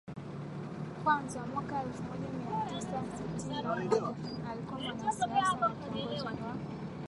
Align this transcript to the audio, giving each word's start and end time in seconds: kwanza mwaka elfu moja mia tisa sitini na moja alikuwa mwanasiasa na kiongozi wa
kwanza 1.03 1.45
mwaka 1.45 1.81
elfu 1.83 2.03
moja 2.03 2.27
mia 2.37 2.61
tisa 2.69 3.01
sitini 3.17 3.61
na 3.63 3.75
moja 3.75 4.15
alikuwa 4.51 4.79
mwanasiasa 4.81 5.27
na 5.55 5.69
kiongozi 5.69 6.21
wa 6.21 6.53